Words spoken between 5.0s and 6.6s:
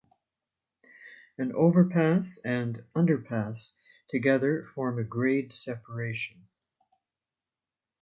grade separation.